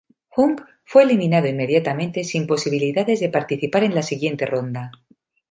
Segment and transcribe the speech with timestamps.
[0.35, 4.91] Hung fue eliminado inmediatamente sin posibilidades de participar en la siguiente ronda.